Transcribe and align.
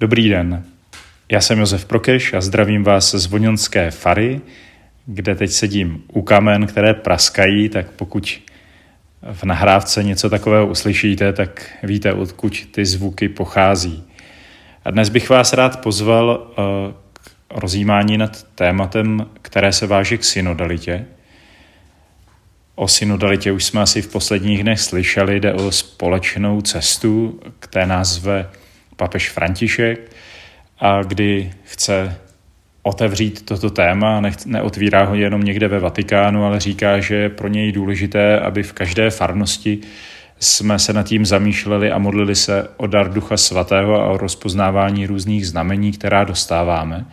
Dobrý 0.00 0.28
den, 0.28 0.64
já 1.32 1.40
jsem 1.40 1.58
Josef 1.58 1.84
Prokeš 1.84 2.34
a 2.34 2.40
zdravím 2.40 2.84
vás 2.84 3.14
z 3.14 3.26
Vonionské 3.26 3.90
Fary, 3.90 4.40
kde 5.06 5.34
teď 5.34 5.50
sedím 5.50 6.02
u 6.12 6.22
kamen, 6.22 6.66
které 6.66 6.94
praskají, 6.94 7.68
tak 7.68 7.90
pokud 7.90 8.40
v 9.32 9.44
nahrávce 9.44 10.04
něco 10.04 10.30
takového 10.30 10.66
uslyšíte, 10.66 11.32
tak 11.32 11.70
víte, 11.82 12.12
odkud 12.12 12.66
ty 12.70 12.84
zvuky 12.84 13.28
pochází. 13.28 14.04
A 14.84 14.90
dnes 14.90 15.08
bych 15.08 15.30
vás 15.30 15.52
rád 15.52 15.82
pozval 15.82 16.46
eh, 16.50 16.62
k 17.12 17.30
rozjímání 17.50 18.18
nad 18.18 18.42
tématem, 18.42 19.26
které 19.42 19.72
se 19.72 19.86
váže 19.86 20.18
k 20.18 20.24
synodalitě. 20.24 21.06
O 22.74 22.88
synodalitě 22.88 23.52
už 23.52 23.64
jsme 23.64 23.80
asi 23.80 24.02
v 24.02 24.12
posledních 24.12 24.62
dnech 24.62 24.80
slyšeli, 24.80 25.40
jde 25.40 25.54
o 25.54 25.72
společnou 25.72 26.60
cestu, 26.60 27.40
které 27.58 27.86
názve 27.86 28.50
papež 29.00 29.30
František 29.30 30.12
a 30.80 31.02
kdy 31.02 31.50
chce 31.64 32.16
otevřít 32.82 33.46
toto 33.46 33.70
téma, 33.70 34.20
nech, 34.20 34.46
neotvírá 34.46 35.04
ho 35.04 35.14
jenom 35.14 35.42
někde 35.42 35.68
ve 35.68 35.78
Vatikánu, 35.78 36.44
ale 36.44 36.60
říká, 36.60 37.00
že 37.00 37.14
je 37.14 37.28
pro 37.28 37.48
něj 37.48 37.72
důležité, 37.72 38.40
aby 38.40 38.62
v 38.62 38.72
každé 38.72 39.10
farnosti 39.10 39.78
jsme 40.40 40.78
se 40.78 40.92
nad 40.92 41.06
tím 41.06 41.26
zamýšleli 41.26 41.90
a 41.90 41.98
modlili 41.98 42.34
se 42.34 42.68
o 42.76 42.86
dar 42.86 43.12
Ducha 43.12 43.36
Svatého 43.36 44.00
a 44.00 44.06
o 44.06 44.16
rozpoznávání 44.16 45.06
různých 45.06 45.48
znamení, 45.48 45.92
která 45.92 46.24
dostáváme, 46.24 47.04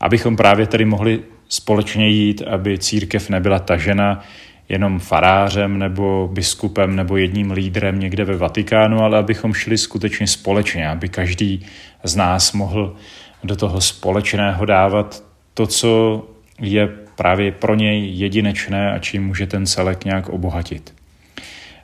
abychom 0.00 0.36
právě 0.36 0.66
tedy 0.66 0.84
mohli 0.84 1.20
společně 1.48 2.08
jít, 2.08 2.42
aby 2.42 2.78
církev 2.78 3.30
nebyla 3.30 3.58
tažena 3.58 4.24
jenom 4.72 4.98
farářem 4.98 5.78
nebo 5.78 6.30
biskupem 6.32 6.96
nebo 6.96 7.16
jedním 7.16 7.50
lídrem 7.50 8.00
někde 8.00 8.24
ve 8.24 8.36
Vatikánu, 8.36 9.00
ale 9.00 9.18
abychom 9.18 9.54
šli 9.54 9.78
skutečně 9.78 10.26
společně, 10.26 10.88
aby 10.88 11.08
každý 11.08 11.66
z 12.04 12.16
nás 12.16 12.52
mohl 12.52 12.96
do 13.44 13.56
toho 13.56 13.80
společného 13.80 14.64
dávat 14.64 15.24
to, 15.54 15.66
co 15.66 16.22
je 16.60 16.88
právě 17.16 17.52
pro 17.52 17.74
něj 17.74 18.10
jedinečné 18.14 18.92
a 18.92 18.98
čím 18.98 19.26
může 19.26 19.46
ten 19.46 19.66
celek 19.66 20.04
nějak 20.04 20.28
obohatit. 20.28 20.94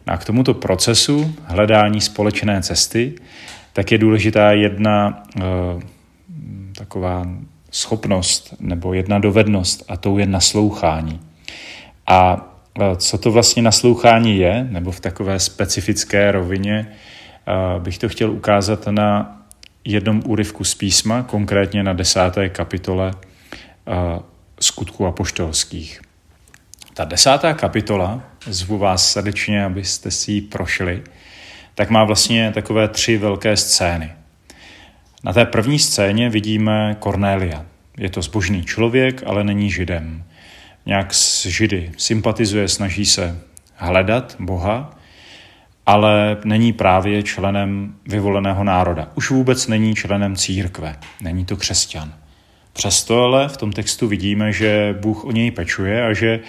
No 0.07 0.15
a 0.15 0.17
k 0.17 0.25
tomuto 0.25 0.55
procesu 0.55 1.35
hledání 1.45 2.01
společné 2.01 2.63
cesty, 2.63 3.15
tak 3.73 3.93
je 3.93 3.99
důležitá 3.99 4.53
jedna 4.53 5.23
e, 5.37 5.43
taková 6.75 7.27
schopnost 7.71 8.55
nebo 8.61 8.95
jedna 8.95 9.19
dovednost 9.19 9.85
a 9.89 9.97
tou 9.97 10.19
je 10.19 10.27
naslouchání. 10.27 11.21
A 12.07 12.49
co 12.97 13.19
to 13.19 13.33
vlastně 13.33 13.63
naslouchání 13.63 14.39
je, 14.39 14.67
nebo 14.71 14.91
v 14.91 15.01
takové 15.01 15.41
specifické 15.41 16.33
rovině, 16.33 16.87
eh, 16.89 17.81
bych 17.81 17.99
to 17.99 18.09
chtěl 18.09 18.31
ukázat 18.31 18.87
na 18.87 19.39
jednom 19.85 20.23
úryvku 20.27 20.65
z 20.65 20.75
písma, 20.75 21.23
konkrétně 21.23 21.83
na 21.83 21.93
desáté 21.93 22.49
kapitole 22.49 23.13
eh, 23.15 24.21
skutku 24.61 25.07
apoštolských. 25.07 26.01
Ta 26.95 27.05
desátá 27.05 27.55
kapitola, 27.55 28.23
zvu 28.47 28.79
vás 28.79 29.13
srdečně, 29.13 29.65
abyste 29.65 30.11
si 30.11 30.33
ji 30.33 30.41
prošli, 30.41 31.03
tak 31.75 31.91
má 31.91 32.05
vlastně 32.05 32.53
takové 32.55 32.89
tři 32.89 33.17
velké 33.17 33.57
scény. 33.57 34.13
Na 35.25 35.33
té 35.33 35.45
první 35.45 35.79
scéně 35.79 36.31
vidíme 36.31 36.97
Kornélia. 36.99 37.67
Je 37.99 38.09
to 38.11 38.23
zbožný 38.23 38.65
člověk, 38.65 39.23
ale 39.27 39.45
není 39.45 39.71
židem 39.71 40.25
nějak 40.89 41.15
s 41.15 41.47
Židy 41.47 41.93
sympatizuje, 41.97 42.69
snaží 42.69 43.07
se 43.07 43.41
hledat 43.75 44.37
Boha, 44.39 44.91
ale 45.87 46.37
není 46.45 46.73
právě 46.73 47.23
členem 47.23 47.95
vyvoleného 48.07 48.65
národa. 48.65 49.09
Už 49.15 49.31
vůbec 49.31 49.67
není 49.67 49.95
členem 49.95 50.37
církve, 50.37 50.97
není 51.21 51.45
to 51.45 51.57
křesťan. 51.57 52.15
Přesto 52.73 53.23
ale 53.23 53.49
v 53.49 53.57
tom 53.57 53.73
textu 53.73 54.09
vidíme, 54.09 54.53
že 54.53 54.97
Bůh 55.01 55.25
o 55.25 55.33
něj 55.33 55.51
pečuje 55.51 56.07
a 56.07 56.13
že 56.13 56.41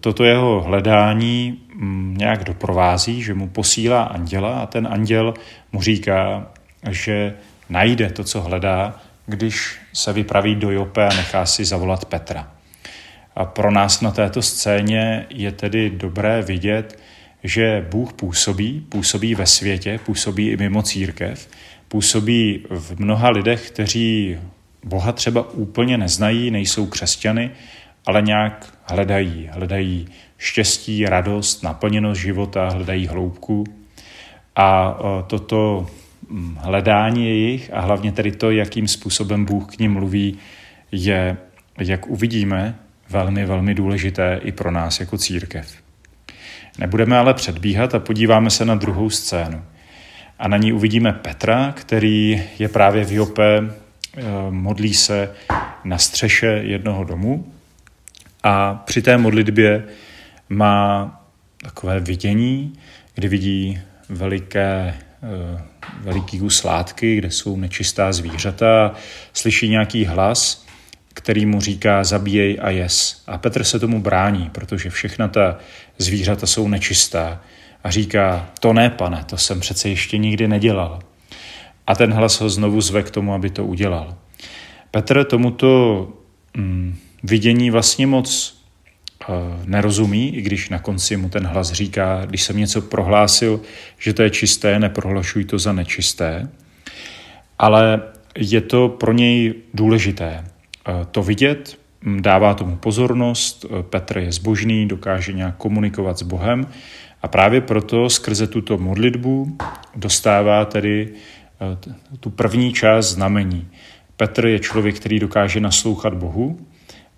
toto 0.00 0.24
jeho 0.24 0.60
hledání 0.60 1.60
mm, 1.74 2.14
nějak 2.18 2.44
doprovází, 2.44 3.22
že 3.22 3.34
mu 3.34 3.48
posílá 3.48 4.02
anděla 4.02 4.58
a 4.58 4.66
ten 4.66 4.88
anděl 4.90 5.34
mu 5.72 5.82
říká, 5.82 6.46
že 6.90 7.34
najde 7.68 8.10
to, 8.10 8.24
co 8.24 8.40
hledá, 8.40 9.00
když 9.26 9.78
se 9.92 10.12
vypraví 10.12 10.54
do 10.54 10.70
Jope 10.70 11.06
a 11.06 11.14
nechá 11.14 11.46
si 11.46 11.64
zavolat 11.64 12.04
Petra. 12.04 12.55
A 13.36 13.44
pro 13.44 13.70
nás 13.70 14.00
na 14.00 14.10
této 14.10 14.42
scéně 14.42 15.26
je 15.30 15.52
tedy 15.52 15.90
dobré 15.90 16.42
vidět, 16.42 16.98
že 17.44 17.86
Bůh 17.90 18.12
působí, 18.12 18.86
působí 18.88 19.34
ve 19.34 19.46
světě, 19.46 20.00
působí 20.06 20.48
i 20.48 20.56
mimo 20.56 20.82
církev, 20.82 21.48
působí 21.88 22.64
v 22.70 23.00
mnoha 23.00 23.30
lidech, 23.30 23.70
kteří 23.70 24.38
Boha 24.84 25.12
třeba 25.12 25.50
úplně 25.50 25.98
neznají, 25.98 26.50
nejsou 26.50 26.86
křesťany, 26.86 27.50
ale 28.06 28.22
nějak 28.22 28.78
hledají. 28.84 29.48
Hledají 29.52 30.08
štěstí, 30.38 31.06
radost, 31.06 31.62
naplněnost 31.62 32.20
života, 32.20 32.68
hledají 32.68 33.06
hloubku. 33.06 33.64
A 34.56 34.98
toto 35.26 35.86
hm, 36.30 36.56
hledání 36.60 37.24
jejich 37.24 37.70
a 37.74 37.80
hlavně 37.80 38.12
tedy 38.12 38.32
to, 38.32 38.50
jakým 38.50 38.88
způsobem 38.88 39.44
Bůh 39.44 39.76
k 39.76 39.78
ním 39.78 39.92
mluví, 39.92 40.38
je, 40.92 41.36
jak 41.78 42.06
uvidíme, 42.06 42.78
velmi, 43.10 43.44
velmi 43.44 43.74
důležité 43.74 44.40
i 44.42 44.52
pro 44.52 44.70
nás 44.70 45.00
jako 45.00 45.18
církev. 45.18 45.74
Nebudeme 46.78 47.18
ale 47.18 47.34
předbíhat 47.34 47.94
a 47.94 47.98
podíváme 47.98 48.50
se 48.50 48.64
na 48.64 48.74
druhou 48.74 49.10
scénu. 49.10 49.62
A 50.38 50.48
na 50.48 50.56
ní 50.56 50.72
uvidíme 50.72 51.12
Petra, 51.12 51.72
který 51.76 52.42
je 52.58 52.68
právě 52.68 53.04
v 53.04 53.12
Jope, 53.12 53.58
eh, 53.58 54.22
modlí 54.50 54.94
se 54.94 55.30
na 55.84 55.98
střeše 55.98 56.46
jednoho 56.46 57.04
domu 57.04 57.52
a 58.42 58.74
při 58.74 59.02
té 59.02 59.18
modlitbě 59.18 59.84
má 60.48 61.10
takové 61.62 62.00
vidění, 62.00 62.72
kdy 63.14 63.28
vidí 63.28 63.80
veliké, 64.08 64.94
eh, 65.22 65.62
veliký 66.00 66.38
kus 66.38 66.64
látky, 66.64 67.16
kde 67.16 67.30
jsou 67.30 67.56
nečistá 67.56 68.12
zvířata, 68.12 68.92
slyší 69.32 69.68
nějaký 69.68 70.04
hlas 70.04 70.65
který 71.16 71.46
mu 71.46 71.60
říká 71.60 72.04
zabíjej 72.04 72.58
a 72.62 72.70
jes. 72.70 73.22
A 73.26 73.38
Petr 73.38 73.64
se 73.64 73.78
tomu 73.78 74.02
brání, 74.02 74.50
protože 74.52 74.90
všechna 74.90 75.28
ta 75.28 75.58
zvířata 75.98 76.46
jsou 76.46 76.68
nečistá. 76.68 77.40
A 77.84 77.90
říká, 77.90 78.50
to 78.60 78.72
ne, 78.72 78.90
pane, 78.90 79.24
to 79.24 79.36
jsem 79.36 79.60
přece 79.60 79.88
ještě 79.88 80.18
nikdy 80.18 80.48
nedělal. 80.48 80.98
A 81.86 81.94
ten 81.94 82.12
hlas 82.12 82.40
ho 82.40 82.50
znovu 82.50 82.80
zve 82.80 83.02
k 83.02 83.10
tomu, 83.10 83.34
aby 83.34 83.50
to 83.50 83.64
udělal. 83.64 84.16
Petr 84.90 85.24
tomuto 85.24 85.68
mm, 86.56 86.96
vidění 87.22 87.70
vlastně 87.70 88.06
moc 88.06 88.60
uh, 89.28 89.34
nerozumí, 89.64 90.36
i 90.36 90.42
když 90.42 90.68
na 90.68 90.78
konci 90.78 91.16
mu 91.16 91.28
ten 91.28 91.46
hlas 91.46 91.72
říká, 91.72 92.24
když 92.24 92.42
jsem 92.42 92.56
něco 92.56 92.82
prohlásil, 92.82 93.60
že 93.98 94.12
to 94.12 94.22
je 94.22 94.30
čisté, 94.30 94.78
neprohlašuj 94.78 95.44
to 95.44 95.58
za 95.58 95.72
nečisté. 95.72 96.48
Ale 97.58 98.02
je 98.38 98.60
to 98.60 98.88
pro 98.88 99.12
něj 99.12 99.54
důležité. 99.74 100.44
Eh, 100.88 101.06
to 101.10 101.22
vidět, 101.22 101.78
hm, 102.02 102.22
dává 102.22 102.54
tomu 102.54 102.76
pozornost, 102.76 103.64
eh, 103.64 103.82
Petr 103.82 104.18
je 104.18 104.32
zbožný, 104.32 104.88
dokáže 104.88 105.32
nějak 105.32 105.56
komunikovat 105.56 106.18
s 106.18 106.22
Bohem 106.22 106.66
a 107.22 107.28
právě 107.28 107.60
proto 107.60 108.10
skrze 108.10 108.46
tuto 108.46 108.78
modlitbu 108.78 109.56
dostává 109.94 110.64
tedy 110.64 111.08
eh, 111.60 112.18
tu 112.20 112.30
první 112.30 112.72
část 112.72 113.06
znamení. 113.06 113.68
Petr 114.16 114.46
je 114.46 114.58
člověk, 114.58 114.96
který 114.96 115.18
dokáže 115.18 115.60
naslouchat 115.60 116.14
Bohu 116.14 116.58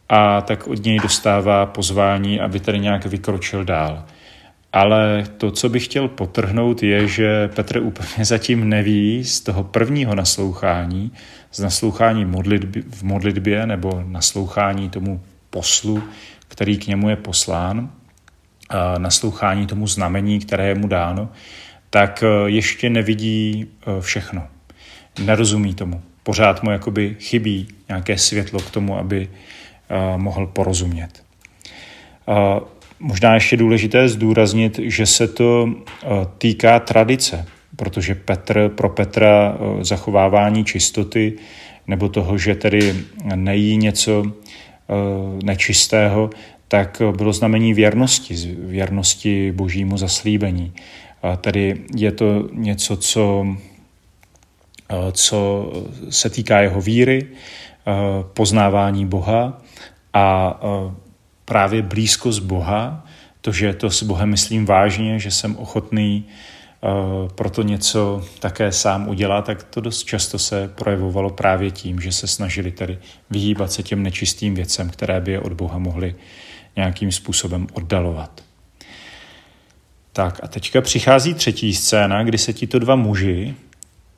a 0.09 0.41
tak 0.41 0.67
od 0.67 0.85
něj 0.85 0.99
dostává 0.99 1.67
pozvání, 1.67 2.41
aby 2.41 2.61
tedy 2.61 2.79
nějak 2.79 3.07
vykročil 3.07 3.65
dál. 3.65 4.05
Ale 4.73 5.25
to, 5.37 5.51
co 5.51 5.69
bych 5.69 5.85
chtěl 5.85 6.09
potrhnout, 6.09 6.83
je, 6.83 7.09
že 7.09 7.49
Petr 7.49 7.79
úplně 7.79 8.25
zatím 8.25 8.69
neví 8.69 9.25
z 9.25 9.41
toho 9.41 9.65
prvního 9.65 10.15
naslouchání, 10.15 11.13
z 11.53 11.61
naslouchání 11.61 12.25
modlitby, 12.25 12.83
v 12.83 13.03
modlitbě 13.03 13.67
nebo 13.67 14.03
naslouchání 14.07 14.91
tomu 14.91 15.21
poslu, 15.51 16.03
který 16.49 16.79
k 16.79 16.87
němu 16.87 17.09
je 17.09 17.17
poslán, 17.17 17.91
naslouchání 18.99 19.67
tomu 19.67 19.87
znamení, 19.87 20.39
které 20.39 20.69
je 20.69 20.75
mu 20.75 20.89
dáno, 20.89 21.29
tak 21.91 22.23
e, 22.23 22.51
ještě 22.51 22.91
nevidí 22.91 23.67
e, 23.67 24.01
všechno. 24.01 24.47
Nerozumí 25.25 25.75
tomu. 25.75 26.03
Pořád 26.23 26.63
mu 26.63 26.71
jakoby 26.71 27.17
chybí 27.21 27.69
nějaké 27.89 28.19
světlo 28.19 28.61
k 28.61 28.71
tomu, 28.71 28.99
aby 28.99 29.29
e, 29.89 30.19
mohl 30.19 30.47
porozumět. 30.47 31.25
Možná 33.01 33.35
ještě 33.35 33.57
důležité 33.57 34.09
zdůraznit, 34.09 34.81
že 34.83 35.07
se 35.07 35.29
to 35.29 35.75
týká 36.39 36.81
tradice, 36.81 37.47
protože 37.77 38.15
Petr, 38.15 38.69
pro 38.69 38.89
Petra 38.89 39.55
eh, 39.55 39.85
zachovávání 39.85 40.65
čistoty 40.65 41.33
nebo 41.87 42.09
toho, 42.09 42.39
že 42.39 42.55
tedy 42.55 42.95
nejí 43.35 43.77
něco 43.77 44.25
eh, 44.27 44.35
nečistého, 45.45 46.31
tak 46.69 47.03
bylo 47.17 47.33
znamení 47.33 47.75
věrnosti, 47.75 48.57
věrnosti 48.59 49.53
božímu 49.53 49.99
zaslíbení. 49.99 50.73
Tedy 51.41 51.81
je 51.97 52.13
to 52.13 52.49
něco, 52.53 52.97
co 52.97 53.47
co 55.13 55.73
se 56.11 56.31
týká 56.31 56.61
jeho 56.61 56.81
víry, 56.81 57.27
poznávání 58.33 59.07
Boha 59.07 59.63
a 60.13 60.61
právě 61.49 61.83
blízkost 61.83 62.43
Boha, 62.43 63.07
to, 63.41 63.53
že 63.53 63.73
to 63.73 63.91
s 63.91 64.03
Bohem 64.03 64.29
myslím 64.29 64.67
vážně, 64.67 65.19
že 65.19 65.31
jsem 65.31 65.57
ochotný 65.57 66.25
proto 67.35 67.63
něco 67.63 68.25
také 68.39 68.73
sám 68.73 69.09
udělat, 69.09 69.45
tak 69.45 69.63
to 69.63 69.81
dost 69.81 70.05
často 70.05 70.39
se 70.39 70.69
projevovalo 70.69 71.31
právě 71.31 71.71
tím, 71.71 72.01
že 72.01 72.13
se 72.13 72.27
snažili 72.27 72.71
tedy 72.71 72.99
vyhýbat 73.31 73.73
se 73.73 73.83
těm 73.83 74.03
nečistým 74.03 74.55
věcem, 74.55 74.91
které 74.91 75.21
by 75.21 75.33
je 75.33 75.41
od 75.41 75.53
Boha 75.53 75.79
mohly 75.79 76.15
nějakým 76.77 77.13
způsobem 77.13 77.67
oddalovat. 77.73 78.45
Tak 80.13 80.41
a 80.43 80.49
teďka 80.49 80.81
přichází 80.81 81.35
třetí 81.35 81.75
scéna, 81.75 82.23
kdy 82.23 82.39
se 82.39 82.53
tito 82.53 82.79
dva 82.79 82.97
muži, 82.97 83.55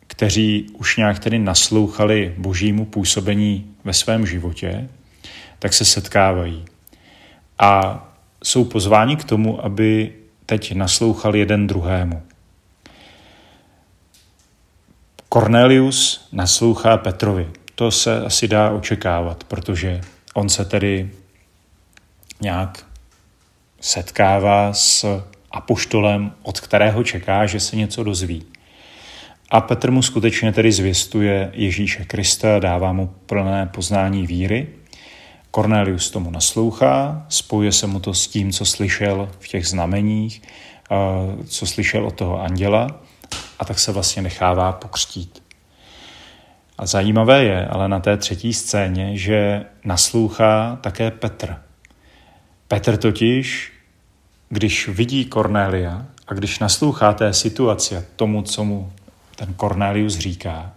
kteří 0.07 0.67
už 0.73 0.97
nějak 0.97 1.19
tedy 1.19 1.39
naslouchali 1.39 2.35
božímu 2.39 2.85
působení 2.85 3.67
ve 3.85 3.93
svém 3.93 4.27
životě, 4.27 4.89
tak 5.59 5.73
se 5.73 5.85
setkávají. 5.85 6.65
A 7.61 8.05
jsou 8.45 8.65
pozváni 8.65 9.17
k 9.17 9.25
tomu, 9.25 9.65
aby 9.65 10.13
teď 10.47 10.75
naslouchali 10.75 11.39
jeden 11.39 11.67
druhému. 11.67 12.23
Cornelius 15.33 16.29
naslouchá 16.33 16.97
Petrovi. 16.97 17.49
To 17.75 17.91
se 17.91 18.25
asi 18.25 18.49
dá 18.49 18.71
očekávat, 18.71 19.45
protože 19.45 20.01
on 20.35 20.49
se 20.49 20.65
tedy 20.65 21.11
nějak 22.41 22.87
setkává 23.81 24.73
s 24.73 25.23
apoštolem, 25.51 26.33
od 26.43 26.61
kterého 26.61 27.05
čeká, 27.05 27.47
že 27.47 27.61
se 27.61 27.77
něco 27.77 28.05
dozví. 28.05 28.43
A 29.51 29.61
Petr 29.61 29.91
mu 29.91 30.03
skutečně 30.03 30.53
tedy 30.53 30.73
zvěstuje 30.73 31.51
Ježíše 31.55 32.05
Krista, 32.05 32.59
dává 32.59 32.93
mu 32.93 33.07
plné 33.27 33.67
poznání 33.67 34.27
víry. 34.27 34.69
Cornelius 35.51 36.11
tomu 36.11 36.31
naslouchá, 36.31 37.27
spojuje 37.29 37.73
se 37.73 37.87
mu 37.87 38.01
to 38.01 38.15
s 38.15 38.29
tím, 38.29 38.53
co 38.53 38.65
slyšel 38.65 39.29
v 39.41 39.49
těch 39.49 39.67
znameních, 39.67 40.43
co 41.47 41.67
slyšel 41.67 42.07
od 42.07 42.15
toho 42.15 42.41
anděla 42.41 42.87
a 43.59 43.65
tak 43.65 43.79
se 43.79 43.93
vlastně 43.93 44.23
nechává 44.23 44.73
pokřtít. 44.73 45.43
A 46.79 46.87
zajímavé 46.87 47.45
je 47.45 47.67
ale 47.67 47.89
na 47.89 48.01
té 48.01 48.17
třetí 48.17 48.53
scéně, 48.53 49.17
že 49.17 49.65
naslouchá 49.85 50.79
také 50.81 51.11
Petr. 51.11 51.57
Petr 52.69 52.97
totiž, 52.97 53.73
když 54.49 54.89
vidí 54.89 55.25
Cornélia 55.25 56.07
a 56.27 56.35
když 56.35 56.59
naslouchá 56.59 57.13
té 57.13 57.33
situaci 57.33 58.05
tomu, 58.17 58.43
co 58.43 58.65
mu 58.65 58.93
ten 59.37 59.55
Cornelius 59.55 60.19
říká, 60.19 60.73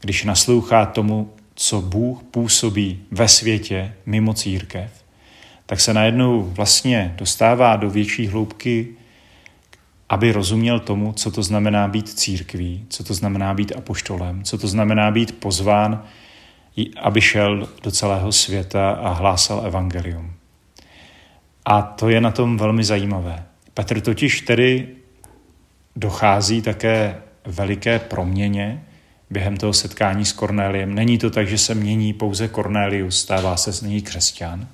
když 0.00 0.24
naslouchá 0.24 0.86
tomu, 0.86 1.32
co 1.62 1.82
Bůh 1.82 2.22
působí 2.22 3.02
ve 3.10 3.28
světě 3.28 3.94
mimo 4.06 4.34
církev, 4.34 5.04
tak 5.66 5.80
se 5.80 5.94
najednou 5.94 6.42
vlastně 6.42 7.14
dostává 7.18 7.76
do 7.76 7.90
větší 7.90 8.26
hloubky, 8.26 8.88
aby 10.08 10.32
rozuměl 10.32 10.80
tomu, 10.80 11.12
co 11.12 11.30
to 11.30 11.42
znamená 11.42 11.88
být 11.88 12.08
církví, 12.08 12.86
co 12.88 13.04
to 13.04 13.14
znamená 13.14 13.54
být 13.54 13.72
apoštolem, 13.76 14.44
co 14.44 14.58
to 14.58 14.68
znamená 14.68 15.10
být 15.10 15.40
pozván, 15.40 16.04
aby 17.00 17.20
šel 17.20 17.68
do 17.82 17.90
celého 17.90 18.32
světa 18.32 18.90
a 18.90 19.12
hlásal 19.12 19.66
evangelium. 19.66 20.32
A 21.64 21.82
to 21.82 22.08
je 22.08 22.20
na 22.20 22.30
tom 22.30 22.56
velmi 22.56 22.84
zajímavé. 22.84 23.44
Petr 23.74 24.00
totiž 24.00 24.40
tedy 24.40 24.88
dochází 25.96 26.62
také 26.62 27.16
veliké 27.44 27.98
proměně 27.98 28.84
během 29.30 29.56
toho 29.56 29.72
setkání 29.72 30.24
s 30.24 30.32
Kornéliem. 30.32 30.94
Není 30.94 31.18
to 31.18 31.30
tak, 31.30 31.48
že 31.48 31.58
se 31.58 31.74
mění 31.74 32.12
pouze 32.12 32.48
Kornélius, 32.48 33.20
stává 33.20 33.56
se 33.56 33.72
z 33.72 33.82
něj 33.82 34.02
křesťan, 34.02 34.68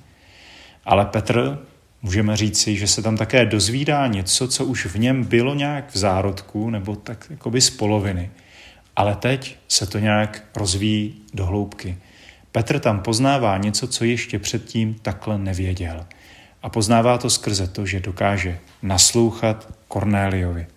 ale 0.85 1.05
Petr 1.05 1.59
můžeme 2.01 2.37
říci, 2.37 2.77
že 2.77 2.87
se 2.87 3.01
tam 3.01 3.17
také 3.17 3.45
dozvídá 3.45 4.07
něco, 4.07 4.47
co 4.47 4.65
už 4.65 4.85
v 4.85 4.99
něm 4.99 5.23
bylo 5.23 5.55
nějak 5.55 5.93
v 5.93 5.97
zárodku, 5.97 6.69
nebo 6.69 6.95
tak 6.95 7.25
jakoby 7.29 7.61
z 7.61 7.69
poloviny. 7.69 8.31
Ale 8.95 9.15
teď 9.15 9.57
se 9.67 9.87
to 9.87 9.99
nějak 9.99 10.43
rozvíjí 10.55 11.21
do 11.33 11.45
hloubky. 11.45 11.97
Petr 12.51 12.79
tam 12.79 12.99
poznává 12.99 13.57
něco, 13.57 13.87
co 13.87 14.05
ještě 14.05 14.39
předtím 14.39 14.95
takhle 15.01 15.37
nevěděl. 15.37 16.05
A 16.63 16.69
poznává 16.69 17.17
to 17.17 17.29
skrze 17.29 17.67
to, 17.67 17.85
že 17.85 17.99
dokáže 17.99 18.59
naslouchat 18.81 19.73
Kornéliovi. 19.87 20.67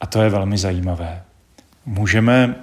A 0.00 0.06
to 0.06 0.22
je 0.22 0.30
velmi 0.30 0.58
zajímavé. 0.58 1.22
Můžeme 1.86 2.54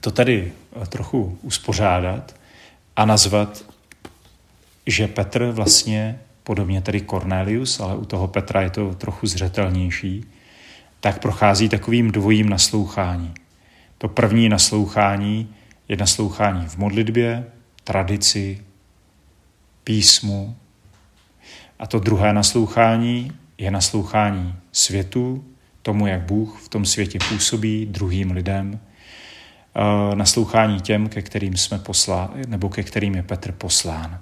to 0.00 0.10
tady 0.10 0.52
trochu 0.88 1.38
uspořádat 1.42 2.36
a 2.96 3.04
nazvat, 3.04 3.64
že 4.86 5.08
Petr 5.08 5.44
vlastně, 5.50 6.20
podobně 6.42 6.80
tedy 6.80 7.00
Cornelius, 7.00 7.80
ale 7.80 7.96
u 7.96 8.04
toho 8.04 8.28
Petra 8.28 8.62
je 8.62 8.70
to 8.70 8.94
trochu 8.94 9.26
zřetelnější, 9.26 10.24
tak 11.00 11.18
prochází 11.18 11.68
takovým 11.68 12.10
dvojím 12.10 12.48
naslouchání. 12.48 13.34
To 13.98 14.08
první 14.08 14.48
naslouchání 14.48 15.54
je 15.88 15.96
naslouchání 15.96 16.66
v 16.66 16.76
modlitbě, 16.76 17.46
tradici, 17.84 18.64
písmu. 19.84 20.56
A 21.78 21.86
to 21.86 21.98
druhé 21.98 22.32
naslouchání 22.32 23.32
je 23.58 23.70
naslouchání 23.70 24.54
světu, 24.72 25.44
tomu, 25.84 26.06
jak 26.06 26.20
Bůh 26.20 26.60
v 26.64 26.68
tom 26.68 26.84
světě 26.84 27.18
působí 27.28 27.86
druhým 27.86 28.30
lidem, 28.30 28.80
eh, 28.80 30.16
naslouchání 30.16 30.80
těm, 30.80 31.08
ke 31.08 31.22
kterým 31.22 31.56
jsme 31.56 31.78
posláni, 31.78 32.42
nebo 32.48 32.68
ke 32.68 32.82
kterým 32.82 33.14
je 33.14 33.22
Petr 33.22 33.52
poslán. 33.52 34.20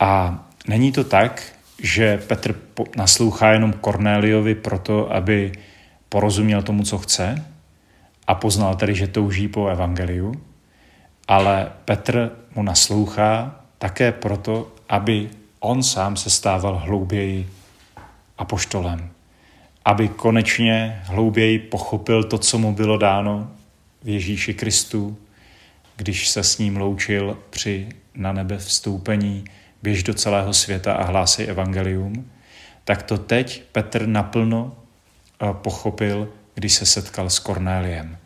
A 0.00 0.42
není 0.68 0.92
to 0.92 1.04
tak, 1.04 1.42
že 1.82 2.18
Petr 2.18 2.54
naslouchá 2.96 3.52
jenom 3.52 3.72
Kornéliovi 3.72 4.54
proto, 4.54 5.12
aby 5.12 5.52
porozuměl 6.08 6.62
tomu, 6.62 6.82
co 6.82 6.98
chce 6.98 7.44
a 8.26 8.34
poznal 8.34 8.74
tedy, 8.74 8.94
že 8.94 9.06
touží 9.06 9.48
po 9.48 9.68
evangeliu, 9.68 10.32
ale 11.28 11.72
Petr 11.84 12.30
mu 12.54 12.62
naslouchá 12.62 13.60
také 13.78 14.12
proto, 14.12 14.72
aby 14.88 15.28
on 15.60 15.82
sám 15.82 16.16
se 16.16 16.30
stával 16.30 16.78
hlouběji 16.78 17.48
apoštolem, 18.38 19.10
aby 19.88 20.08
konečně 20.08 21.00
hlouběji 21.04 21.58
pochopil 21.58 22.24
to, 22.24 22.38
co 22.38 22.58
mu 22.58 22.74
bylo 22.74 22.96
dáno 22.96 23.50
v 24.02 24.08
Ježíši 24.08 24.54
Kristu, 24.54 25.18
když 25.96 26.28
se 26.28 26.42
s 26.42 26.58
ním 26.58 26.76
loučil 26.76 27.38
při 27.50 27.88
na 28.14 28.32
nebe 28.32 28.58
vstoupení, 28.58 29.44
běž 29.82 30.02
do 30.02 30.14
celého 30.14 30.54
světa 30.54 30.94
a 30.94 31.04
hlásej 31.04 31.48
evangelium, 31.50 32.30
tak 32.84 33.02
to 33.02 33.18
teď 33.18 33.62
Petr 33.72 34.06
naplno 34.06 34.76
eh, 34.76 35.46
pochopil, 35.52 36.28
když 36.54 36.72
se 36.72 36.86
setkal 36.86 37.30
s 37.30 37.38
Kornéliem. 37.38 38.18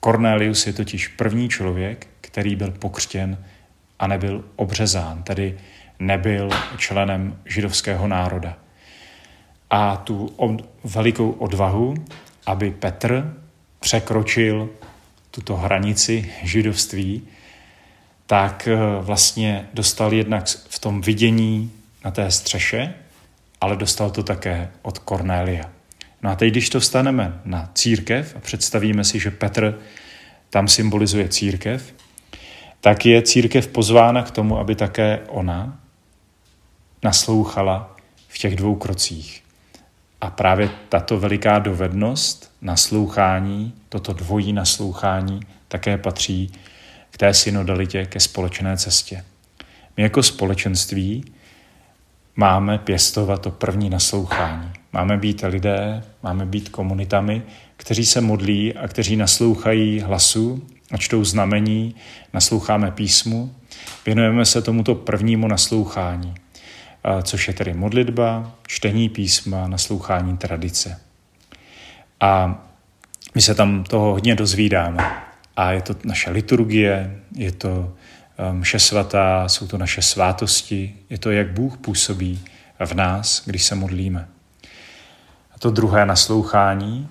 Cornelius 0.00 0.66
je 0.66 0.72
totiž 0.72 1.08
první 1.08 1.48
člověk, 1.48 2.06
který 2.20 2.56
byl 2.56 2.70
pokřtěn 2.70 3.38
a 3.98 4.06
nebyl 4.06 4.44
obřezán, 4.56 5.22
tedy 5.22 5.58
nebyl 5.98 6.50
členem 6.78 7.38
židovského 7.44 8.08
národa. 8.08 8.65
A 9.70 9.96
tu 9.96 10.32
od, 10.36 10.64
velikou 10.84 11.30
odvahu, 11.30 11.94
aby 12.46 12.70
Petr 12.70 13.34
překročil 13.80 14.70
tuto 15.30 15.56
hranici 15.56 16.32
židovství, 16.42 17.22
tak 18.26 18.68
eh, 18.68 18.76
vlastně 19.00 19.68
dostal 19.74 20.12
jednak 20.12 20.48
v 20.48 20.78
tom 20.78 21.00
vidění 21.00 21.72
na 22.04 22.10
té 22.10 22.30
střeše, 22.30 22.94
ale 23.60 23.76
dostal 23.76 24.10
to 24.10 24.22
také 24.22 24.70
od 24.82 24.98
Kornélia. 24.98 25.70
No 26.22 26.30
a 26.30 26.34
teď, 26.34 26.50
když 26.50 26.70
to 26.70 26.80
staneme 26.80 27.40
na 27.44 27.70
církev 27.74 28.36
a 28.36 28.40
představíme 28.40 29.04
si, 29.04 29.20
že 29.20 29.30
Petr 29.30 29.78
tam 30.50 30.68
symbolizuje 30.68 31.28
církev, 31.28 31.94
tak 32.80 33.06
je 33.06 33.22
církev 33.22 33.66
pozvána 33.68 34.22
k 34.22 34.30
tomu, 34.30 34.58
aby 34.58 34.74
také 34.74 35.20
ona 35.28 35.78
naslouchala 37.02 37.96
v 38.28 38.38
těch 38.38 38.56
dvou 38.56 38.74
krocích. 38.74 39.45
A 40.26 40.30
právě 40.30 40.70
tato 40.88 41.18
veliká 41.18 41.58
dovednost 41.58 42.52
naslouchání, 42.62 43.72
toto 43.88 44.12
dvojí 44.12 44.52
naslouchání, 44.52 45.40
také 45.68 45.98
patří 45.98 46.52
k 47.10 47.18
té 47.18 47.34
synodalitě, 47.34 48.06
ke 48.06 48.20
společné 48.20 48.76
cestě. 48.76 49.24
My 49.96 50.02
jako 50.02 50.22
společenství 50.22 51.24
máme 52.36 52.78
pěstovat 52.78 53.42
to 53.42 53.50
první 53.50 53.90
naslouchání. 53.90 54.72
Máme 54.92 55.16
být 55.16 55.42
lidé, 55.46 56.02
máme 56.22 56.46
být 56.46 56.68
komunitami, 56.68 57.42
kteří 57.76 58.06
se 58.06 58.20
modlí 58.20 58.74
a 58.74 58.88
kteří 58.88 59.16
naslouchají 59.16 60.00
hlasu 60.00 60.66
a 60.90 60.96
čtou 60.96 61.24
znamení, 61.24 61.94
nasloucháme 62.32 62.90
písmu, 62.90 63.54
věnujeme 64.06 64.44
se 64.44 64.62
tomuto 64.62 64.94
prvnímu 64.94 65.48
naslouchání, 65.48 66.34
což 67.22 67.48
je 67.48 67.54
tedy 67.54 67.74
modlitba, 67.74 68.52
čtení 68.66 69.08
písma, 69.08 69.68
naslouchání 69.68 70.36
tradice. 70.36 71.00
A 72.20 72.62
My 73.36 73.42
se 73.42 73.54
tam 73.54 73.84
toho 73.84 74.10
hodně 74.12 74.34
dozvídáme. 74.34 75.22
A 75.56 75.72
je 75.72 75.82
to 75.82 75.94
naše 76.04 76.30
liturgie, 76.30 77.20
je 77.34 77.52
to 77.52 77.94
mše 78.52 78.78
svatá, 78.78 79.48
jsou 79.48 79.66
to 79.66 79.78
naše 79.78 80.02
svátosti, 80.02 80.94
je 81.10 81.18
to, 81.18 81.30
jak 81.30 81.50
Bůh 81.50 81.76
působí 81.76 82.44
v 82.86 82.92
nás, 82.92 83.42
když 83.46 83.64
se 83.64 83.74
modlíme. 83.74 84.28
A 85.54 85.58
to 85.58 85.70
druhé 85.70 86.06
naslouchání 86.06 87.08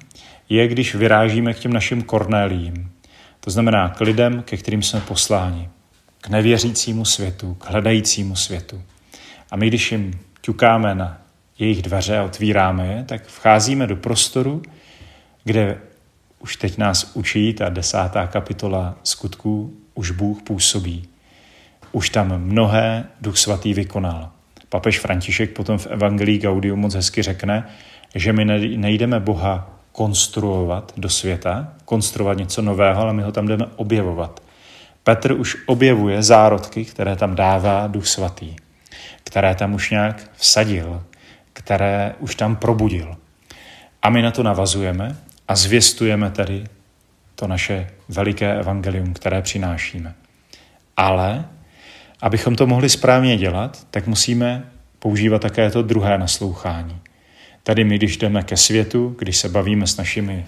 je, 0.50 0.68
když 0.68 0.96
vyrážíme 0.96 1.54
k 1.54 1.60
těm 1.60 1.74
našim 1.74 2.02
kornélím. 2.04 2.92
To 3.40 3.52
znamená 3.52 3.90
k 3.90 4.02
lidem, 4.02 4.44
ke 4.44 4.58
kterým 4.58 4.84
jsme 4.84 5.02
posláni. 5.02 5.70
K 6.22 6.28
nevěřícímu 6.28 7.06
světu, 7.06 7.54
k 7.54 7.70
hledajícímu 7.70 8.36
světu. 8.36 8.84
A 9.52 9.56
my, 9.56 9.68
když 9.68 9.92
jim 9.92 10.20
ťukáme 10.42 10.96
na 10.96 11.18
jejich 11.60 11.82
dveře 11.82 12.18
a 12.18 12.24
otvíráme 12.24 12.88
je, 12.88 13.04
tak 13.04 13.25
vcházíme 13.25 13.88
do 13.88 13.96
prostoru, 13.96 14.62
kde 15.44 15.78
už 16.40 16.56
teď 16.56 16.78
nás 16.78 17.12
učí 17.14 17.54
ta 17.54 17.70
desátá 17.70 18.28
kapitola 18.28 18.96
skutků, 19.04 19.74
už 19.94 20.12
Bůh 20.12 20.42
působí. 20.42 21.08
Už 21.92 22.10
tam 22.10 22.42
mnohé 22.42 23.06
Duch 23.22 23.38
Svatý 23.38 23.74
vykonal. 23.74 24.30
Papež 24.70 25.00
František 25.00 25.54
potom 25.54 25.78
v 25.78 25.88
Evangelii 25.88 26.38
Gaudium 26.38 26.80
moc 26.80 26.94
hezky 26.94 27.22
řekne, 27.22 27.68
že 28.16 28.34
my 28.34 28.46
nejdeme 28.78 29.20
Boha 29.20 29.70
konstruovat 29.92 30.94
do 30.98 31.10
světa, 31.10 31.74
konstruovat 31.86 32.38
něco 32.38 32.62
nového, 32.62 33.02
ale 33.02 33.14
my 33.14 33.24
ho 33.24 33.32
tam 33.32 33.48
jdeme 33.48 33.66
objevovat. 33.75 34.44
Petr 35.04 35.32
už 35.32 35.58
objevuje 35.66 36.24
zárodky, 36.24 36.86
které 36.86 37.16
tam 37.16 37.36
dává 37.36 37.88
Duch 37.88 38.08
Svatý, 38.08 38.56
které 39.25 39.55
tam 39.55 39.74
už 39.74 39.89
nějak 39.89 40.32
vsadil, 40.36 41.03
které 41.53 42.15
už 42.20 42.36
tam 42.36 42.55
probudil. 42.55 43.17
A 44.01 44.10
my 44.10 44.22
na 44.22 44.32
to 44.32 44.44
navazujeme 44.44 45.15
a 45.48 45.55
zvěstujeme 45.55 46.32
tedy 46.32 46.63
to 47.36 47.48
naše 47.48 47.89
veliké 48.10 48.60
evangelium, 48.60 49.13
které 49.13 49.41
přinášíme. 49.41 50.13
Ale 50.98 51.46
abychom 52.22 52.55
to 52.55 52.67
mohli 52.67 52.89
správně 52.89 53.38
dělat, 53.38 53.88
tak 53.91 54.08
musíme 54.08 54.65
používat 55.00 55.41
také 55.41 55.72
to 55.72 55.82
druhé 55.82 56.17
naslouchání. 56.17 57.00
Tady 57.63 57.84
my, 57.84 57.98
když 57.98 58.17
jdeme 58.17 58.44
ke 58.44 58.58
světu, 58.58 59.15
když 59.20 59.38
se 59.38 59.50
bavíme 59.50 59.88
s 59.88 59.98
našimi 59.98 60.46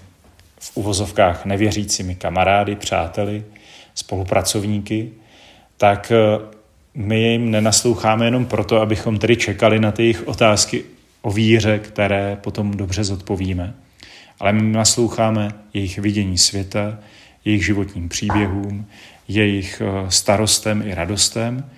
v 0.58 0.76
uvozovkách 0.76 1.44
nevěřícími 1.44 2.14
kamarády, 2.14 2.76
přáteli, 2.76 3.44
spolupracovníky, 3.94 5.10
tak 5.76 6.12
eh, 6.12 6.57
my 6.98 7.20
jim 7.20 7.50
nenasloucháme 7.50 8.24
jenom 8.24 8.46
proto, 8.46 8.80
abychom 8.80 9.18
tedy 9.18 9.36
čekali 9.36 9.80
na 9.80 9.92
ty 9.92 10.02
jejich 10.02 10.28
otázky 10.28 10.84
o 11.22 11.30
víře, 11.30 11.78
které 11.78 12.36
potom 12.36 12.70
dobře 12.70 13.04
zodpovíme, 13.04 13.74
ale 14.40 14.52
my 14.52 14.72
nasloucháme 14.72 15.50
jejich 15.74 15.98
vidění 15.98 16.38
světa, 16.38 16.98
jejich 17.44 17.64
životním 17.64 18.08
příběhům, 18.08 18.86
jejich 19.28 19.82
eh, 19.84 20.10
starostem 20.10 20.82
i 20.86 20.94
radostem 20.94 21.70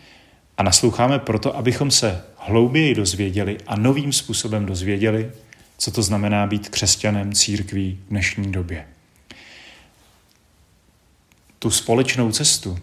a 0.58 0.62
nasloucháme 0.62 1.18
proto, 1.18 1.56
abychom 1.56 1.90
se 1.90 2.22
hlouběji 2.36 2.94
dozvěděli 2.94 3.58
a 3.66 3.76
novým 3.76 4.12
způsobem 4.12 4.66
dozvěděli, 4.66 5.30
co 5.78 5.90
to 5.90 6.02
znamená 6.02 6.46
být 6.46 6.68
křesťanem 6.68 7.32
církví 7.32 7.98
v 8.06 8.10
dnešní 8.10 8.52
době. 8.52 8.86
Tu 11.58 11.70
společnou 11.70 12.32
cestu, 12.32 12.78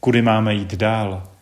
kudy 0.00 0.22
máme 0.22 0.54
jít 0.54 0.74
dál, 0.74 1.35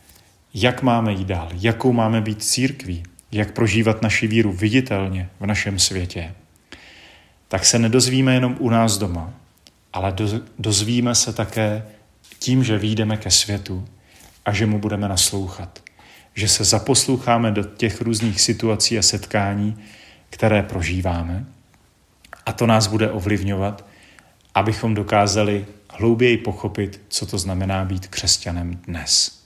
jak 0.55 0.83
máme 0.83 1.13
jít 1.13 1.29
dál, 1.29 1.49
jakou 1.53 1.93
máme 1.93 2.21
být 2.21 2.43
církví, 2.43 3.03
jak 3.33 3.53
prožívat 3.53 4.03
naši 4.03 4.27
víru 4.27 4.53
viditelně 4.53 5.31
v 5.41 5.47
našem 5.47 5.79
světě, 5.79 6.35
tak 7.49 7.65
se 7.65 7.79
nedozvíme 7.79 8.35
jenom 8.35 8.57
u 8.59 8.71
nás 8.71 8.99
doma, 8.99 9.33
ale 9.93 10.15
dozvíme 10.59 11.15
se 11.15 11.33
také 11.33 11.87
tím, 12.39 12.65
že 12.65 12.79
výjdeme 12.79 13.17
ke 13.17 13.31
světu 13.31 13.89
a 14.45 14.53
že 14.53 14.67
mu 14.67 14.79
budeme 14.79 15.09
naslouchat. 15.09 15.83
Že 16.35 16.49
se 16.49 16.65
zaposloucháme 16.65 17.51
do 17.51 17.65
těch 17.65 18.01
různých 18.01 18.41
situací 18.41 18.99
a 18.99 19.03
setkání, 19.03 19.77
které 20.31 20.63
prožíváme. 20.63 21.45
A 22.47 22.53
to 22.53 22.67
nás 22.67 22.87
bude 22.87 23.11
ovlivňovat, 23.11 23.87
abychom 24.55 24.95
dokázali 24.95 25.67
hlouběji 25.91 26.37
pochopit, 26.37 27.01
co 27.09 27.27
to 27.27 27.39
znamená 27.39 27.85
být 27.85 28.07
křesťanem 28.07 28.77
dnes. 28.87 29.44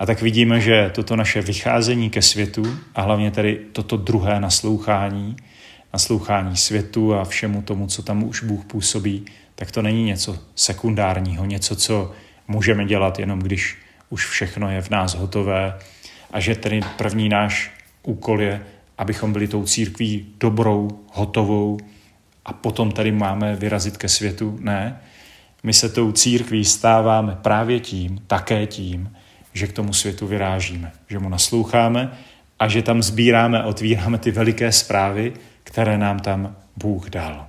A 0.00 0.06
tak 0.06 0.22
vidíme, 0.22 0.60
že 0.60 0.90
toto 0.94 1.16
naše 1.16 1.42
vycházení 1.42 2.10
ke 2.10 2.22
světu 2.22 2.78
a 2.94 3.02
hlavně 3.02 3.30
tedy 3.30 3.60
toto 3.72 3.96
druhé 3.96 4.40
naslouchání, 4.40 5.36
naslouchání 5.92 6.56
světu 6.56 7.14
a 7.14 7.24
všemu 7.24 7.62
tomu, 7.62 7.86
co 7.86 8.02
tam 8.02 8.24
už 8.24 8.42
Bůh 8.42 8.64
působí, 8.64 9.24
tak 9.54 9.70
to 9.70 9.82
není 9.82 10.04
něco 10.04 10.38
sekundárního, 10.54 11.44
něco, 11.44 11.76
co 11.76 12.12
můžeme 12.48 12.84
dělat 12.84 13.18
jenom 13.18 13.38
když 13.38 13.78
už 14.10 14.26
všechno 14.26 14.70
je 14.70 14.82
v 14.82 14.90
nás 14.90 15.14
hotové 15.14 15.78
a 16.30 16.40
že 16.40 16.54
tedy 16.54 16.80
první 16.96 17.28
náš 17.28 17.70
úkol 18.02 18.40
je, 18.40 18.62
abychom 18.98 19.32
byli 19.32 19.48
tou 19.48 19.64
církví 19.64 20.26
dobrou, 20.40 20.88
hotovou 21.12 21.78
a 22.44 22.52
potom 22.52 22.92
tady 22.92 23.12
máme 23.12 23.56
vyrazit 23.56 23.96
ke 23.96 24.08
světu. 24.08 24.58
Ne, 24.60 25.00
my 25.62 25.72
se 25.72 25.88
tou 25.88 26.12
církví 26.12 26.64
stáváme 26.64 27.38
právě 27.42 27.80
tím, 27.80 28.22
také 28.26 28.66
tím, 28.66 29.10
že 29.52 29.66
k 29.66 29.72
tomu 29.72 29.92
světu 29.92 30.26
vyrážíme, 30.26 30.92
že 31.08 31.18
mu 31.18 31.28
nasloucháme 31.28 32.12
a 32.58 32.68
že 32.68 32.82
tam 32.82 33.02
sbíráme 33.02 33.64
otvíráme 33.64 34.18
ty 34.18 34.30
veliké 34.30 34.72
zprávy, 34.72 35.32
které 35.64 35.98
nám 35.98 36.20
tam 36.20 36.56
Bůh 36.76 37.10
dal. 37.10 37.46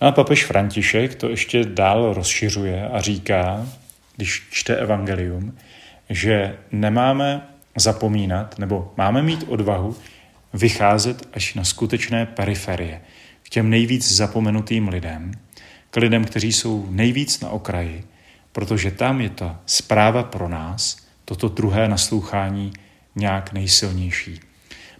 No 0.00 0.08
a 0.08 0.12
papež 0.12 0.44
František 0.44 1.14
to 1.14 1.28
ještě 1.28 1.64
dál 1.64 2.14
rozšiřuje 2.14 2.88
a 2.88 3.00
říká, 3.00 3.66
když 4.16 4.42
čte 4.50 4.76
evangelium, 4.76 5.58
že 6.10 6.56
nemáme 6.72 7.42
zapomínat, 7.76 8.58
nebo 8.58 8.92
máme 8.96 9.22
mít 9.22 9.44
odvahu 9.48 9.96
vycházet 10.52 11.28
až 11.32 11.54
na 11.54 11.64
skutečné 11.64 12.26
periferie, 12.26 13.00
k 13.42 13.48
těm 13.48 13.70
nejvíc 13.70 14.12
zapomenutým 14.12 14.88
lidem, 14.88 15.32
k 15.90 15.96
lidem, 15.96 16.24
kteří 16.24 16.52
jsou 16.52 16.86
nejvíc 16.90 17.40
na 17.40 17.48
okraji, 17.48 18.04
protože 18.54 18.90
tam 18.90 19.20
je 19.20 19.30
ta 19.30 19.60
zpráva 19.66 20.22
pro 20.22 20.48
nás, 20.48 20.96
toto 21.24 21.48
druhé 21.48 21.88
naslouchání, 21.88 22.72
nějak 23.16 23.52
nejsilnější. 23.52 24.40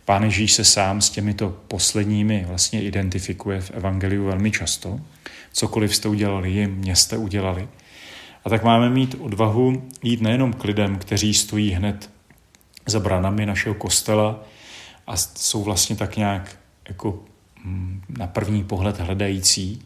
Pán 0.04 0.24
Ježíš 0.24 0.52
se 0.52 0.64
sám 0.64 1.00
s 1.00 1.10
těmito 1.10 1.48
posledními 1.68 2.44
vlastně 2.48 2.82
identifikuje 2.82 3.60
v 3.60 3.70
Evangeliu 3.70 4.24
velmi 4.24 4.50
často. 4.50 5.00
Cokoliv 5.52 5.96
jste 5.96 6.08
udělali 6.08 6.50
jim, 6.50 6.74
mě 6.74 6.96
jste 6.96 7.16
udělali. 7.16 7.68
A 8.44 8.50
tak 8.50 8.64
máme 8.64 8.90
mít 8.90 9.16
odvahu 9.20 9.88
jít 10.02 10.20
nejenom 10.20 10.52
k 10.52 10.64
lidem, 10.64 10.98
kteří 10.98 11.34
stojí 11.34 11.70
hned 11.70 12.10
za 12.86 13.00
branami 13.00 13.46
našeho 13.46 13.74
kostela 13.74 14.44
a 15.06 15.16
jsou 15.16 15.62
vlastně 15.62 15.96
tak 15.96 16.16
nějak 16.16 16.58
jako 16.88 17.24
mm, 17.64 18.02
na 18.18 18.26
první 18.26 18.64
pohled 18.64 19.00
hledající, 19.00 19.82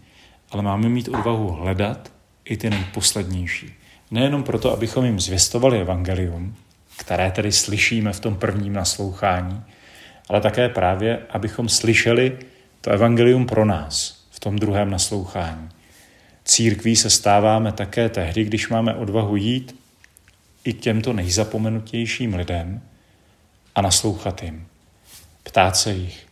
ale 0.50 0.62
máme 0.62 0.88
mít 0.88 1.08
odvahu 1.08 1.48
hledat 1.48 2.17
i 2.48 2.56
ty 2.56 2.70
nejposlednější. 2.70 3.74
Nejenom 4.10 4.42
proto, 4.42 4.72
abychom 4.72 5.04
jim 5.04 5.20
zvěstovali 5.20 5.80
evangelium, 5.80 6.54
které 6.96 7.30
tedy 7.30 7.52
slyšíme 7.52 8.12
v 8.12 8.20
tom 8.20 8.36
prvním 8.36 8.72
naslouchání, 8.72 9.62
ale 10.28 10.40
také 10.40 10.68
právě, 10.68 11.18
abychom 11.30 11.68
slyšeli 11.68 12.38
to 12.80 12.90
evangelium 12.90 13.46
pro 13.46 13.64
nás 13.64 14.24
v 14.30 14.40
tom 14.40 14.58
druhém 14.58 14.90
naslouchání. 14.90 15.68
Církví 16.44 16.96
se 16.96 17.10
stáváme 17.10 17.72
také 17.72 18.08
tehdy, 18.08 18.44
když 18.44 18.68
máme 18.68 18.94
odvahu 18.94 19.36
jít 19.36 19.80
i 20.64 20.72
k 20.72 20.80
těmto 20.80 21.12
nejzapomenutějším 21.12 22.34
lidem 22.34 22.80
a 23.74 23.82
naslouchat 23.82 24.42
jim, 24.42 24.66
ptát 25.42 25.76
se 25.76 25.92
jich 25.92 26.26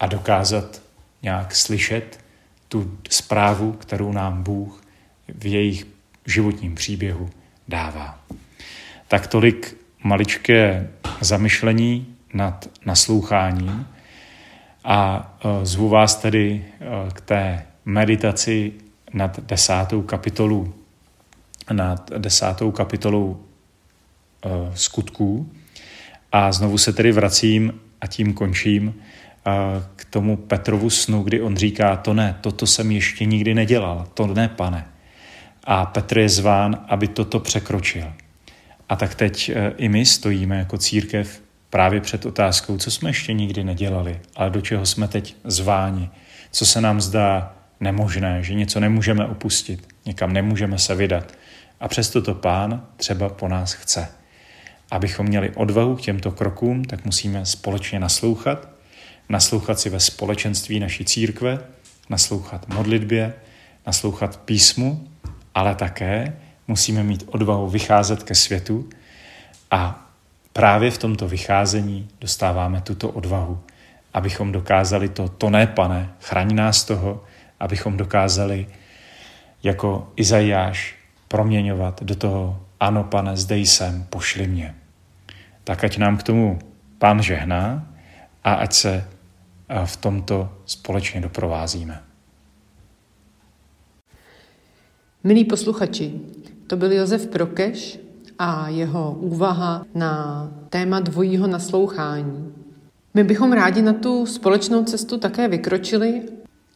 a 0.00 0.06
dokázat 0.06 0.82
nějak 1.22 1.54
slyšet 1.54 2.20
tu 2.68 2.98
zprávu, 3.10 3.72
kterou 3.72 4.12
nám 4.12 4.42
Bůh 4.42 4.87
v 5.34 5.46
jejich 5.46 5.86
životním 6.26 6.74
příběhu 6.74 7.30
dává. 7.68 8.20
Tak 9.08 9.26
tolik 9.26 9.76
maličké 10.02 10.88
zamyšlení 11.20 12.06
nad 12.34 12.70
nasloucháním 12.86 13.86
a 14.84 15.30
e, 15.44 15.66
zvu 15.66 15.88
vás 15.88 16.16
tedy 16.16 16.64
e, 16.80 17.10
k 17.12 17.20
té 17.20 17.66
meditaci 17.84 18.72
nad 19.12 19.40
desátou 19.40 20.02
kapitolu, 20.02 20.74
nad 21.72 22.10
desátou 22.18 22.70
kapitolou 22.70 23.40
e, 24.44 24.48
skutků. 24.74 25.52
A 26.32 26.52
znovu 26.52 26.78
se 26.78 26.92
tedy 26.92 27.12
vracím 27.12 27.80
a 28.00 28.06
tím 28.06 28.34
končím 28.34 28.94
k 29.96 30.04
tomu 30.04 30.36
Petrovu 30.36 30.90
snu, 30.90 31.22
kdy 31.22 31.42
on 31.42 31.56
říká, 31.56 31.96
to 31.96 32.14
ne, 32.14 32.36
toto 32.40 32.66
jsem 32.66 32.90
ještě 32.90 33.24
nikdy 33.24 33.54
nedělal, 33.54 34.06
to 34.14 34.26
ne, 34.26 34.48
pane. 34.48 34.86
A 35.70 35.86
Petr 35.86 36.18
je 36.18 36.28
zván, 36.28 36.84
aby 36.88 37.08
toto 37.08 37.40
překročil. 37.40 38.12
A 38.88 38.96
tak 38.96 39.14
teď 39.14 39.50
i 39.76 39.88
my 39.88 40.06
stojíme 40.06 40.58
jako 40.58 40.78
církev 40.78 41.42
právě 41.70 42.00
před 42.00 42.26
otázkou, 42.26 42.78
co 42.78 42.90
jsme 42.90 43.10
ještě 43.10 43.32
nikdy 43.32 43.64
nedělali, 43.64 44.20
ale 44.36 44.50
do 44.50 44.60
čeho 44.60 44.86
jsme 44.86 45.08
teď 45.08 45.36
zváni, 45.44 46.10
co 46.50 46.66
se 46.66 46.80
nám 46.80 47.00
zdá 47.00 47.56
nemožné, 47.80 48.42
že 48.42 48.54
něco 48.54 48.80
nemůžeme 48.80 49.26
opustit, 49.26 49.88
někam 50.06 50.32
nemůžeme 50.32 50.78
se 50.78 50.94
vydat. 50.94 51.32
A 51.80 51.88
přesto 51.88 52.22
to 52.22 52.34
pán 52.34 52.86
třeba 52.96 53.28
po 53.28 53.48
nás 53.48 53.72
chce. 53.72 54.08
Abychom 54.90 55.26
měli 55.26 55.50
odvahu 55.50 55.96
k 55.96 56.00
těmto 56.00 56.30
krokům, 56.30 56.84
tak 56.84 57.04
musíme 57.04 57.46
společně 57.46 58.00
naslouchat, 58.00 58.68
naslouchat 59.28 59.80
si 59.80 59.90
ve 59.90 60.00
společenství 60.00 60.80
naší 60.80 61.04
církve, 61.04 61.58
naslouchat 62.10 62.68
modlitbě, 62.68 63.34
naslouchat 63.86 64.36
písmu, 64.36 65.07
ale 65.58 65.74
také 65.74 66.36
musíme 66.68 67.02
mít 67.02 67.24
odvahu 67.26 67.68
vycházet 67.68 68.22
ke 68.22 68.34
světu 68.34 68.88
a 69.70 70.08
právě 70.52 70.90
v 70.90 70.98
tomto 70.98 71.28
vycházení 71.28 72.08
dostáváme 72.20 72.80
tuto 72.80 73.08
odvahu, 73.08 73.60
abychom 74.14 74.52
dokázali 74.52 75.08
to, 75.08 75.28
to 75.28 75.50
ne 75.50 75.66
pane, 75.66 76.10
chraň 76.20 76.54
nás 76.54 76.84
toho, 76.84 77.24
abychom 77.60 77.96
dokázali 77.96 78.66
jako 79.62 80.12
Izajáš 80.16 80.94
proměňovat 81.28 82.02
do 82.02 82.14
toho, 82.14 82.60
ano 82.80 83.04
pane, 83.04 83.36
zde 83.36 83.58
jsem, 83.58 84.06
pošli 84.10 84.46
mě. 84.46 84.74
Tak 85.64 85.84
ať 85.84 85.98
nám 85.98 86.16
k 86.16 86.22
tomu 86.22 86.58
pán 86.98 87.22
žehná 87.22 87.86
a 88.44 88.54
ať 88.54 88.72
se 88.72 89.08
v 89.84 89.96
tomto 89.96 90.52
společně 90.66 91.20
doprovázíme. 91.20 92.07
Milí 95.24 95.44
posluchači, 95.44 96.20
to 96.66 96.76
byl 96.76 96.92
Josef 96.92 97.26
Prokeš 97.26 98.00
a 98.38 98.68
jeho 98.68 99.16
úvaha 99.20 99.86
na 99.94 100.48
téma 100.70 101.00
dvojího 101.00 101.46
naslouchání. 101.46 102.52
My 103.14 103.24
bychom 103.24 103.52
rádi 103.52 103.82
na 103.82 103.92
tu 103.92 104.26
společnou 104.26 104.84
cestu 104.84 105.18
také 105.18 105.48
vykročili. 105.48 106.22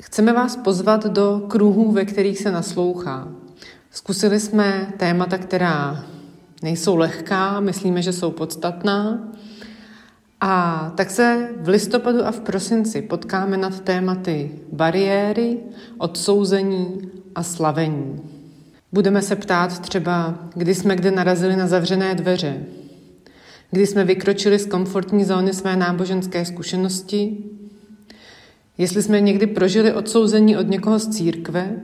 Chceme 0.03 0.33
vás 0.33 0.57
pozvat 0.57 1.07
do 1.07 1.43
kruhů, 1.49 1.93
ve 1.93 2.05
kterých 2.05 2.39
se 2.39 2.51
naslouchá. 2.51 3.29
Zkusili 3.91 4.41
jsme 4.41 4.93
témata, 4.97 5.39
která 5.39 6.05
nejsou 6.63 6.97
lehká, 6.97 7.61
myslíme, 7.61 8.03
že 8.03 8.13
jsou 8.13 8.31
podstatná. 8.31 9.29
A 10.41 10.93
tak 10.97 11.11
se 11.11 11.49
v 11.61 11.69
listopadu 11.69 12.27
a 12.27 12.31
v 12.31 12.41
prosinci 12.41 13.03
potkáme 13.03 13.57
nad 13.57 13.81
tématy 13.81 14.59
bariéry, 14.73 15.59
odsouzení 15.99 17.11
a 17.35 17.43
slavení. 17.43 18.32
Budeme 18.93 19.23
se 19.23 19.37
ptát 19.37 19.79
třeba, 19.79 20.39
kdy 20.55 20.75
jsme 20.75 20.97
kde 20.97 21.11
narazili 21.11 21.57
na 21.57 21.67
zavřené 21.67 22.15
dveře, 22.15 22.63
kdy 23.71 23.87
jsme 23.87 24.05
vykročili 24.05 24.59
z 24.59 24.67
komfortní 24.67 25.25
zóny 25.25 25.55
své 25.55 25.77
náboženské 25.77 26.45
zkušenosti, 26.45 27.39
jestli 28.79 29.03
jsme 29.03 29.21
někdy 29.21 29.47
prožili 29.47 29.93
odsouzení 29.93 30.57
od 30.57 30.69
někoho 30.69 30.99
z 30.99 31.09
církve, 31.09 31.77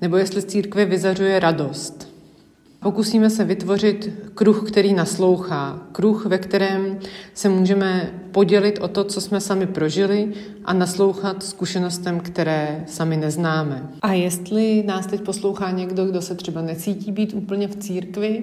nebo 0.00 0.16
jestli 0.16 0.40
z 0.40 0.44
církve 0.44 0.84
vyzařuje 0.84 1.40
radost. 1.40 2.14
Pokusíme 2.82 3.30
se 3.30 3.44
vytvořit 3.44 4.12
kruh, 4.34 4.70
který 4.70 4.94
naslouchá, 4.94 5.86
kruh, 5.92 6.26
ve 6.26 6.38
kterém 6.38 6.98
se 7.34 7.48
můžeme 7.48 8.20
podělit 8.38 8.78
o 8.78 8.88
to, 8.88 9.04
co 9.04 9.20
jsme 9.20 9.40
sami 9.40 9.66
prožili 9.66 10.32
a 10.64 10.72
naslouchat 10.72 11.42
zkušenostem, 11.42 12.20
které 12.20 12.84
sami 12.86 13.16
neznáme. 13.16 13.88
A 14.02 14.12
jestli 14.12 14.82
nás 14.86 15.06
teď 15.06 15.20
poslouchá 15.20 15.70
někdo, 15.70 16.06
kdo 16.06 16.22
se 16.22 16.34
třeba 16.34 16.62
necítí 16.62 17.12
být 17.12 17.34
úplně 17.34 17.68
v 17.68 17.76
církvi, 17.76 18.42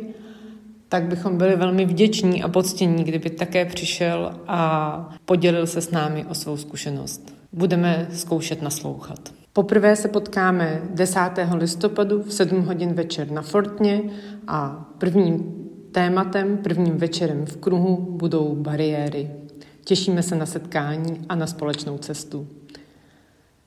tak 0.89 1.03
bychom 1.03 1.37
byli 1.37 1.55
velmi 1.55 1.85
vděční 1.85 2.43
a 2.43 2.47
poctění, 2.47 3.03
kdyby 3.03 3.29
také 3.29 3.65
přišel 3.65 4.39
a 4.47 5.09
podělil 5.25 5.67
se 5.67 5.81
s 5.81 5.91
námi 5.91 6.25
o 6.29 6.33
svou 6.33 6.57
zkušenost. 6.57 7.33
Budeme 7.53 8.07
zkoušet 8.11 8.61
naslouchat. 8.61 9.19
Poprvé 9.53 9.95
se 9.95 10.07
potkáme 10.07 10.81
10. 10.93 11.19
listopadu 11.53 12.23
v 12.23 12.33
7 12.33 12.61
hodin 12.61 12.93
večer 12.93 13.31
na 13.31 13.41
Fortně 13.41 14.01
a 14.47 14.89
prvním 14.97 15.53
tématem, 15.91 16.57
prvním 16.57 16.97
večerem 16.97 17.45
v 17.45 17.57
kruhu 17.57 18.07
budou 18.09 18.55
bariéry. 18.55 19.44
Těšíme 19.87 20.23
se 20.23 20.35
na 20.35 20.45
setkání 20.45 21.25
a 21.29 21.35
na 21.35 21.47
společnou 21.47 21.97
cestu. 21.97 22.47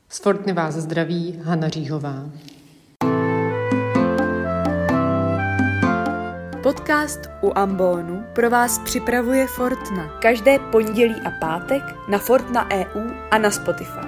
Z 0.09 0.19
Fortny 0.19 0.53
vás 0.53 0.75
zdraví 0.75 1.41
Hana 1.43 1.69
Říhová. 1.69 2.31
Podcast 6.63 7.21
u 7.43 7.59
Ambonu 7.59 8.25
pro 8.35 8.51
vás 8.51 8.79
připravuje 8.79 9.47
Fortna. 9.47 10.19
Každé 10.23 10.59
pondělí 10.59 11.15
a 11.15 11.31
pátek 11.31 11.83
na 12.09 12.19
Fortna 12.19 12.69
EU 12.71 13.11
a 13.31 13.39
na 13.39 13.51
Spotify. 13.51 14.08